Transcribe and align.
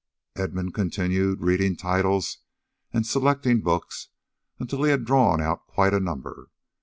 Edmund 0.35 0.73
continued 0.73 1.41
reading 1.41 1.75
titles 1.75 2.39
and 2.91 3.05
selecting 3.05 3.61
books 3.61 4.09
until 4.57 4.81
he 4.81 4.89
had 4.89 5.05
drawn 5.05 5.39
out 5.39 5.67
quite 5.67 5.93
a 5.93 5.99
number. 5.99 6.49